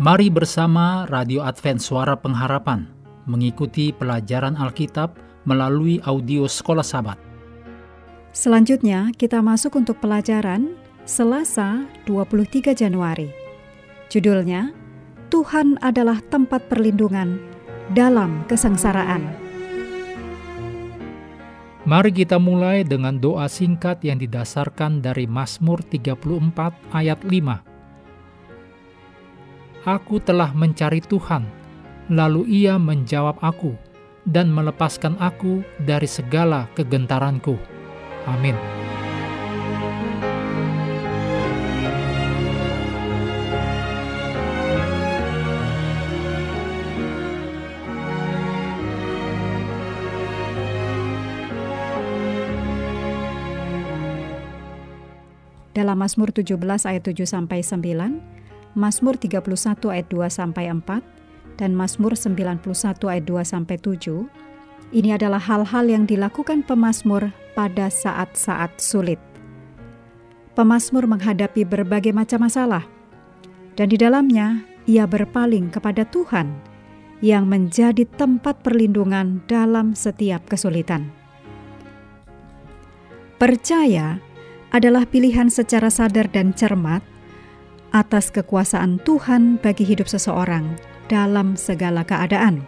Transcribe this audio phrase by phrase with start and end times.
[0.00, 2.88] Mari bersama Radio Advent Suara Pengharapan
[3.28, 5.12] mengikuti pelajaran Alkitab
[5.44, 7.20] melalui audio Sekolah Sabat.
[8.32, 10.72] Selanjutnya kita masuk untuk pelajaran
[11.04, 13.28] Selasa 23 Januari.
[14.08, 14.72] Judulnya
[15.28, 17.36] Tuhan adalah tempat perlindungan
[17.92, 19.28] dalam kesengsaraan.
[21.84, 26.16] Mari kita mulai dengan doa singkat yang didasarkan dari Mazmur 34
[26.96, 27.69] ayat 5
[29.88, 31.48] Aku telah mencari Tuhan,
[32.12, 33.72] lalu Ia menjawab aku
[34.28, 37.56] dan melepaskan aku dari segala kegentaranku.
[38.28, 38.52] Amin.
[55.72, 58.39] Dalam Mazmur 17 ayat 7 sampai 9,
[58.78, 59.42] Mazmur 31
[59.90, 62.62] ayat 2 sampai 4 dan Mazmur 91
[63.10, 64.30] ayat 2 sampai 7
[64.94, 69.18] ini adalah hal-hal yang dilakukan pemazmur pada saat-saat sulit.
[70.54, 72.86] Pemazmur menghadapi berbagai macam masalah
[73.74, 76.50] dan di dalamnya ia berpaling kepada Tuhan
[77.20, 81.10] yang menjadi tempat perlindungan dalam setiap kesulitan.
[83.36, 84.22] Percaya
[84.70, 87.02] adalah pilihan secara sadar dan cermat
[87.90, 90.78] atas kekuasaan Tuhan bagi hidup seseorang
[91.10, 92.62] dalam segala keadaan.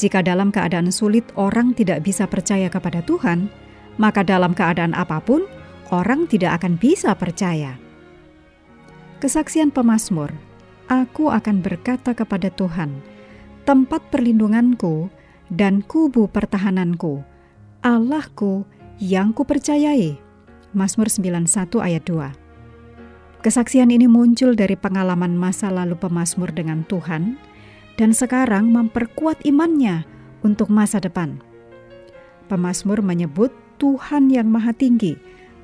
[0.00, 3.52] Jika dalam keadaan sulit orang tidak bisa percaya kepada Tuhan,
[4.00, 5.44] maka dalam keadaan apa pun
[5.92, 7.76] orang tidak akan bisa percaya.
[9.20, 10.32] Kesaksian pemazmur,
[10.88, 13.04] aku akan berkata kepada Tuhan,
[13.68, 15.12] tempat perlindunganku
[15.52, 17.20] dan kubu pertahananku,
[17.84, 18.64] Allahku
[18.96, 20.16] yang kupercayai.
[20.72, 22.39] Mazmur 91 ayat 2.
[23.40, 27.40] Kesaksian ini muncul dari pengalaman masa lalu pemazmur dengan Tuhan
[27.96, 30.04] dan sekarang memperkuat imannya
[30.44, 31.40] untuk masa depan.
[32.52, 33.48] Pemazmur menyebut
[33.80, 35.16] Tuhan yang maha tinggi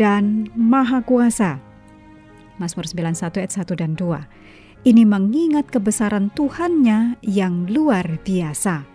[0.00, 1.60] dan maha kuasa.
[2.56, 4.88] Mazmur 91 ayat 1 dan 2.
[4.88, 8.88] Ini mengingat kebesaran Tuhannya yang luar biasa.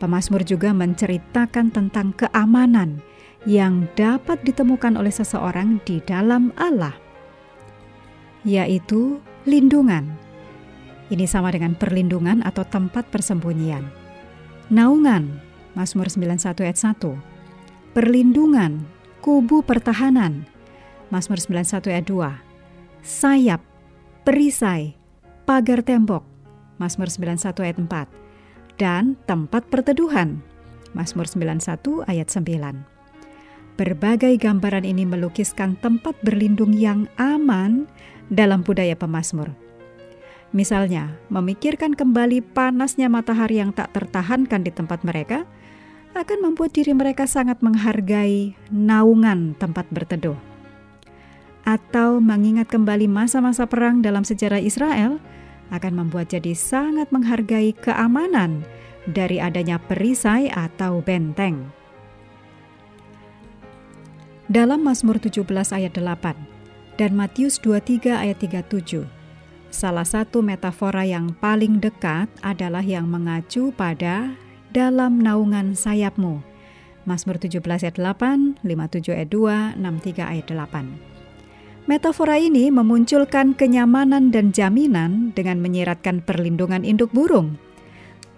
[0.00, 3.04] Pemazmur juga menceritakan tentang keamanan
[3.44, 7.01] yang dapat ditemukan oleh seseorang di dalam Allah
[8.42, 10.18] yaitu lindungan.
[11.12, 13.84] Ini sama dengan perlindungan atau tempat persembunyian.
[14.72, 15.42] Naungan,
[15.76, 17.20] Mazmur 91 ayat 1.
[17.92, 18.88] Perlindungan,
[19.20, 20.48] kubu pertahanan,
[21.12, 23.04] Mazmur 91 ayat 2.
[23.04, 23.60] Sayap,
[24.24, 24.96] perisai,
[25.44, 26.24] pagar tembok,
[26.80, 28.08] Mazmur 91 ayat 4.
[28.80, 30.40] Dan tempat perteduhan,
[30.96, 32.92] Mazmur 91 ayat 9.
[33.72, 37.88] Berbagai gambaran ini melukiskan tempat berlindung yang aman
[38.32, 39.52] dalam budaya pemazmur.
[40.56, 45.44] Misalnya, memikirkan kembali panasnya matahari yang tak tertahankan di tempat mereka
[46.12, 50.36] akan membuat diri mereka sangat menghargai naungan tempat berteduh.
[51.64, 55.16] Atau mengingat kembali masa-masa perang dalam sejarah Israel
[55.72, 58.60] akan membuat jadi sangat menghargai keamanan
[59.08, 61.72] dari adanya perisai atau benteng.
[64.52, 66.51] Dalam Mazmur 17 ayat 8,
[67.00, 69.04] dan Matius 23 ayat 37.
[69.72, 74.36] Salah satu metafora yang paling dekat adalah yang mengacu pada
[74.72, 76.44] dalam naungan sayapmu.
[77.08, 81.12] Mazmur 17 ayat 8, 57 ayat 2, 63 ayat 8.
[81.90, 87.58] Metafora ini memunculkan kenyamanan dan jaminan dengan menyiratkan perlindungan induk burung.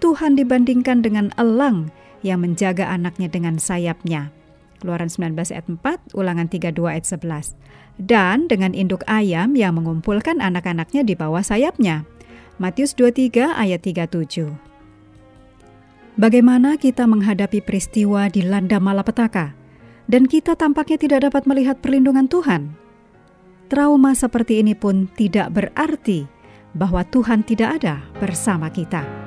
[0.01, 1.93] Tuhan dibandingkan dengan elang
[2.25, 4.33] yang menjaga anaknya dengan sayapnya.
[4.85, 7.57] Keluaran 19 ayat 4, ulangan 32 ayat 11
[7.97, 12.05] dan dengan induk ayam yang mengumpulkan anak-anaknya di bawah sayapnya.
[12.61, 14.53] Matius 23 ayat 37.
[16.21, 19.57] Bagaimana kita menghadapi peristiwa di landa malapetaka
[20.05, 22.77] dan kita tampaknya tidak dapat melihat perlindungan Tuhan?
[23.73, 26.29] Trauma seperti ini pun tidak berarti
[26.77, 29.24] bahwa Tuhan tidak ada bersama kita.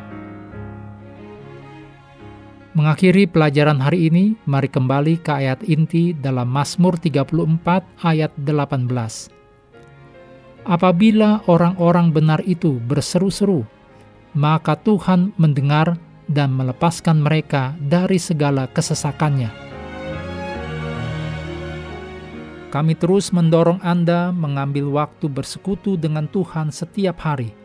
[2.78, 7.26] Mengakhiri pelajaran hari ini, mari kembali ke ayat inti dalam Mazmur 34
[8.06, 9.34] ayat 18.
[10.62, 13.66] Apabila orang-orang benar itu berseru-seru,
[14.38, 15.98] maka Tuhan mendengar
[16.30, 19.50] dan melepaskan mereka dari segala kesesakannya.
[22.70, 27.58] Kami terus mendorong Anda mengambil waktu bersekutu dengan Tuhan setiap hari,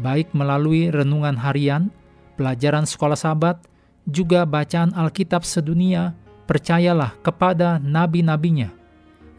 [0.00, 1.92] baik melalui renungan harian,
[2.40, 3.60] pelajaran sekolah sahabat,
[4.06, 6.14] juga bacaan Alkitab sedunia,
[6.46, 8.70] percayalah kepada nabi-nabinya,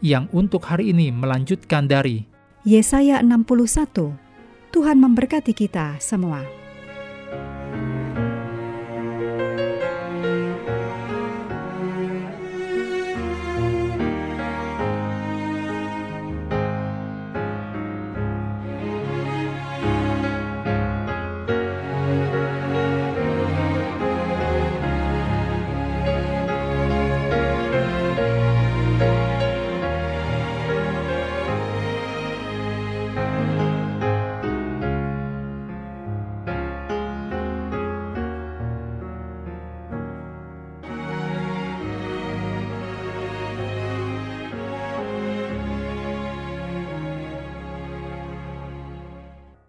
[0.04, 2.28] yang untuk hari ini melanjutkan dari
[2.68, 4.12] Yesaya 61
[4.68, 6.57] Tuhan memberkati kita semua.